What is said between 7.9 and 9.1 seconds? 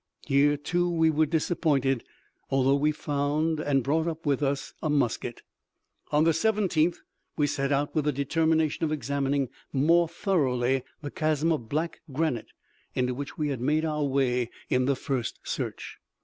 with the determination of